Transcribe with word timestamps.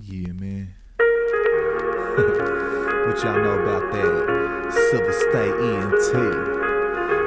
Yeah, 0.00 0.32
man. 0.32 0.72
what 3.06 3.20
y'all 3.22 3.36
know 3.36 3.60
about 3.60 3.92
that? 3.92 4.72
Silver 4.90 5.12
State 5.12 5.52
ENT. 5.52 6.16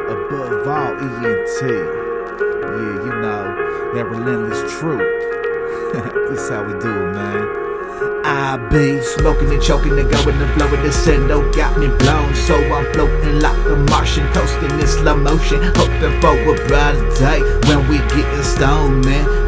Above 0.10 0.68
all 0.68 0.98
ENT. 0.98 1.62
Yeah, 1.62 3.06
you 3.06 3.14
know, 3.22 3.46
that 3.94 4.10
relentless 4.10 4.66
truth. 4.80 5.06
this 6.32 6.50
how 6.50 6.64
we 6.64 6.74
do 6.80 6.90
it, 6.90 7.14
man. 7.14 7.46
I 8.26 8.58
be 8.72 9.00
smoking 9.00 9.54
and 9.54 9.62
choking 9.62 10.00
and 10.00 10.10
going 10.10 10.42
and 10.42 10.52
blowing 10.56 10.82
the 10.82 10.90
sendo 10.90 11.44
got 11.56 11.78
me 11.78 11.90
blown 12.00 12.34
So 12.34 12.56
I'm 12.74 12.92
floating 12.94 13.40
like 13.40 13.56
a 13.68 13.76
Martian 13.92 14.26
Toasting 14.34 14.80
in 14.80 14.88
slow 14.88 15.16
motion 15.16 15.62
Hoping 15.76 16.20
for 16.20 16.34
a 16.34 16.56
brighter 16.68 17.08
day 17.14 17.44
When 17.70 17.88
we 17.88 18.00
getting 18.00 18.44
stoned 18.44 19.06
man 19.06 19.45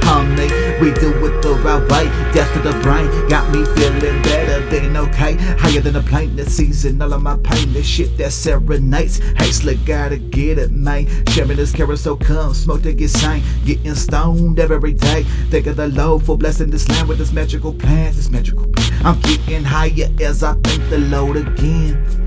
we 0.79 0.93
do 0.93 1.09
it 1.25 1.41
the 1.41 1.53
right 1.63 1.81
way. 1.91 2.05
Death 2.33 2.51
to 2.53 2.59
the 2.59 2.77
brain 2.81 3.07
Got 3.29 3.51
me 3.51 3.65
feeling 3.75 4.21
better 4.21 4.65
than 4.69 4.95
okay. 4.97 5.33
Higher 5.35 5.81
than 5.81 5.95
a 5.95 6.01
plane 6.01 6.35
that 6.35 6.49
season 6.49 7.01
all 7.01 7.13
of 7.13 7.21
my 7.21 7.37
pain. 7.37 7.73
This 7.73 7.87
shit 7.87 8.17
that 8.17 8.31
serenades. 8.31 9.19
Hey 9.37 9.51
slick 9.51 9.83
gotta 9.85 10.17
get 10.17 10.57
it 10.57 10.71
man. 10.71 11.07
Sharing 11.29 11.57
this 11.57 11.73
carousel 11.73 12.17
come 12.17 12.53
Smoke 12.53 12.83
to 12.83 12.93
get 12.93 13.09
sane. 13.09 13.43
Getting 13.65 13.95
stoned 13.95 14.59
every 14.59 14.93
day. 14.93 15.23
Think 15.49 15.67
of 15.67 15.77
the 15.77 15.87
Lord 15.87 16.23
for 16.23 16.37
blessing 16.37 16.69
this 16.69 16.87
land 16.89 17.07
with 17.07 17.17
this 17.17 17.31
magical 17.31 17.73
plan 17.73 18.13
This 18.13 18.29
magical 18.29 18.67
plan. 18.67 19.05
I'm 19.05 19.19
getting 19.21 19.63
higher 19.63 20.09
as 20.21 20.43
I 20.43 20.53
think 20.55 20.89
the 20.89 20.99
load 20.99 21.37
again. 21.37 22.26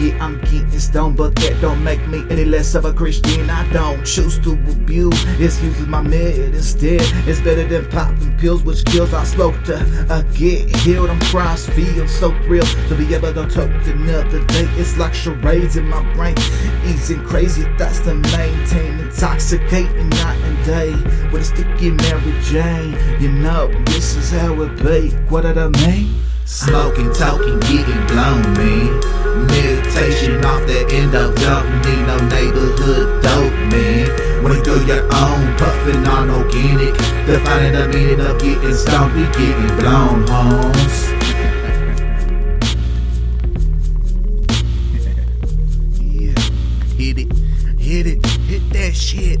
Yeah, 0.00 0.18
I'm 0.24 0.40
getting 0.40 0.78
stoned, 0.80 1.16
but 1.16 1.36
that 1.36 1.60
don't 1.60 1.82
make 1.84 2.04
me 2.08 2.24
any 2.28 2.44
less 2.44 2.74
of 2.74 2.84
a 2.84 2.92
Christian. 2.92 3.48
I 3.48 3.70
don't 3.72 4.04
choose 4.04 4.38
to 4.40 4.52
abuse, 4.52 5.24
it's 5.38 5.62
using 5.62 5.88
my 5.88 6.00
med 6.02 6.54
instead. 6.54 7.00
It's 7.28 7.40
better 7.40 7.66
than 7.66 7.88
popping 7.90 8.36
pills, 8.38 8.64
which 8.64 8.84
kills. 8.86 9.14
I 9.14 9.24
smoke 9.24 9.62
to 9.64 9.76
uh, 10.10 10.22
get 10.32 10.74
healed. 10.78 11.10
I'm 11.10 11.20
cross 11.20 11.66
feel 11.66 12.08
so 12.08 12.30
thrilled 12.42 12.66
to 12.88 12.94
be 12.96 13.14
able 13.14 13.32
to 13.34 13.42
talk 13.42 13.70
to 13.84 13.92
another 13.92 14.44
day. 14.46 14.66
It's 14.76 14.96
like 14.96 15.14
charades 15.14 15.76
in 15.76 15.88
my 15.88 16.02
brain, 16.14 16.36
easing 16.84 17.24
crazy 17.24 17.62
thoughts 17.78 18.00
to 18.00 18.14
maintain, 18.14 18.98
intoxicating 18.98 20.08
night 20.08 20.40
and 20.42 20.66
day 20.66 20.90
with 21.30 21.42
a 21.42 21.44
sticky 21.44 21.90
Mary 21.90 22.34
Jane. 22.42 22.98
You 23.20 23.30
know, 23.30 23.68
this 23.84 24.16
is 24.16 24.32
how 24.32 24.60
it 24.62 24.76
be. 24.82 25.10
What 25.28 25.42
did 25.42 25.56
I 25.56 25.68
mean? 25.68 26.20
Smoking, 26.46 27.12
talking, 27.12 27.58
getting 27.60 28.06
blown, 28.06 28.42
man. 28.54 29.53
Meditation 30.84 31.04
end 31.04 31.14
up 31.14 31.34
jumping. 31.36 31.80
need 31.82 32.06
no 32.06 32.16
neighborhood 32.28 33.22
dope, 33.22 33.52
man. 33.70 34.42
Wanna 34.42 34.62
do 34.62 34.84
your 34.86 35.02
own, 35.04 35.56
puffing 35.56 36.06
on 36.06 36.30
organic. 36.30 36.94
Defining 37.26 37.72
the 37.72 37.88
meaning 37.88 38.20
of 38.20 38.38
getting 38.38 38.74
stoned, 38.74 39.14
we 39.14 39.22
getting 39.32 39.76
blown, 39.78 40.26
homes. 40.26 41.12
yeah, 46.00 46.34
hit 46.96 47.18
it, 47.18 47.32
hit 47.78 48.06
it, 48.06 48.26
hit 48.26 48.70
that 48.70 48.94
shit. 48.94 49.40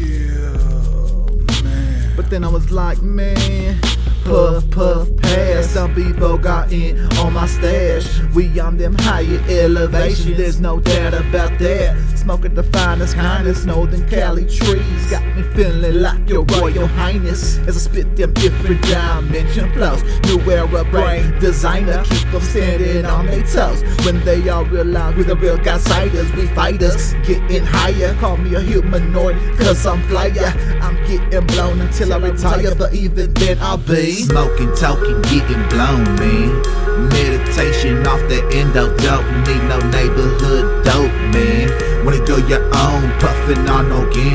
yeah, 0.00 1.64
man. 1.64 2.16
But 2.16 2.30
then 2.30 2.44
I 2.44 2.48
was 2.48 2.70
like, 2.70 3.02
man 3.02 3.80
puff, 4.26 4.70
puff, 4.70 5.16
pass. 5.18 5.66
Some 5.66 5.94
people 5.94 6.36
got 6.36 6.72
in 6.72 6.98
on 7.18 7.32
my 7.32 7.46
stash. 7.46 8.20
We 8.34 8.58
on 8.60 8.76
them 8.76 8.96
higher 8.98 9.42
elevations, 9.48 10.36
there's 10.36 10.60
no 10.60 10.80
doubt 10.80 11.14
about 11.14 11.58
that. 11.58 11.96
Smoking 12.26 12.54
the 12.54 12.64
finest 12.64 13.14
kind 13.14 13.46
of 13.46 13.66
Northern 13.66 14.04
Cali 14.08 14.46
trees. 14.46 15.10
Got 15.12 15.24
me 15.36 15.44
feeling 15.54 16.02
like 16.02 16.28
your 16.28 16.42
Royal 16.58 16.88
Highness 16.88 17.58
as 17.68 17.76
I 17.76 17.80
spit 17.88 18.16
them 18.16 18.32
different 18.34 18.82
dimension 18.82 19.72
flows. 19.72 20.02
New 20.24 20.40
era 20.50 20.82
brain 20.90 21.38
designer, 21.38 22.02
keep 22.02 22.28
them 22.32 22.40
standing 22.40 23.06
on 23.06 23.26
their 23.26 23.46
toes. 23.46 23.84
When 24.04 24.24
they 24.24 24.48
all 24.48 24.64
realize 24.64 25.14
we're 25.14 25.22
the 25.22 25.36
real 25.36 25.56
outsiders, 25.68 26.32
we 26.32 26.48
fighters. 26.48 27.14
Getting 27.24 27.64
higher, 27.64 28.12
call 28.14 28.38
me 28.38 28.56
a 28.56 28.60
humanoid, 28.60 29.36
cause 29.56 29.86
I'm 29.86 30.02
flyer. 30.08 30.52
I'm 30.82 30.96
getting 31.06 31.46
blown 31.46 31.80
until 31.80 32.12
I 32.12 32.16
retire, 32.16 32.74
but 32.74 32.92
even 32.92 33.32
then 33.34 33.58
I'll 33.60 33.78
be 33.78 34.14
smoking, 34.14 34.74
talking, 34.74 35.22
getting 35.22 35.62
blown, 35.68 36.02
man. 36.16 37.08
Meditation 37.08 38.04
off 38.04 38.18
the 38.28 38.42
endo, 38.52 38.96
don't 38.96 39.44
need 39.46 39.62
no 39.68 39.78
neighborhood 39.90 40.84
dope, 40.86 41.12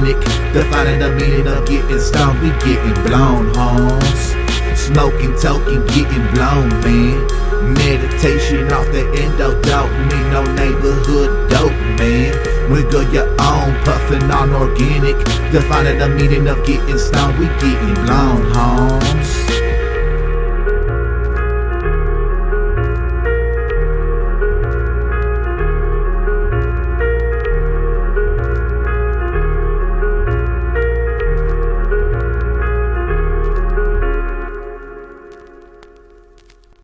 organic. 0.02 0.54
Defining 0.54 1.00
the 1.00 1.12
meaning 1.16 1.48
of 1.48 1.66
getting 1.66 2.00
stoned, 2.00 2.42
we 2.42 2.50
getting 2.60 2.94
blown, 3.04 3.54
homes. 3.54 4.36
Smoking, 4.80 5.36
talking, 5.38 5.86
getting 5.88 6.26
blown, 6.34 6.70
man. 6.82 7.74
Meditation 7.74 8.72
off 8.72 8.86
the 8.88 9.08
endo, 9.22 9.60
don't 9.62 9.92
need 10.08 10.32
no 10.32 10.44
neighborhood 10.56 11.50
dope, 11.50 11.72
man. 11.98 12.72
We 12.72 12.84
go 12.84 13.02
your 13.12 13.30
own, 13.30 13.74
puffing 13.84 14.30
on 14.32 14.52
organic. 14.52 15.18
Defining 15.52 16.00
the 16.00 16.10
meaning 16.10 16.48
of 16.48 16.66
getting 16.66 16.98
stoned, 16.98 17.38
we 17.40 17.46
getting 17.60 17.94
blown, 18.06 18.52
homes. 18.54 19.61